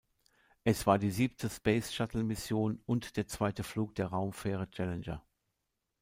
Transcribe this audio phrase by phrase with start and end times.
[0.63, 5.23] Es war die siebte Space-Shuttle-Mission und der zweite Flug der Raumfähre Challenger.